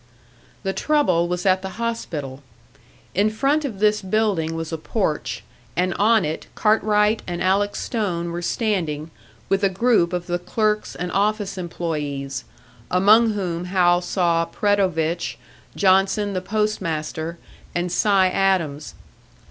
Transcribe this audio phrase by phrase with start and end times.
[0.63, 2.41] The trouble was at the hospital.
[3.13, 5.43] In front of this building was a porch,
[5.75, 9.11] and on it Cartwright and Alec Stone were standing,
[9.47, 12.45] with a group of the clerks and office employés,
[12.89, 15.37] among whom Hal saw Predovich,
[15.75, 17.37] Johnson, the postmaster,
[17.75, 18.95] and Si Adams.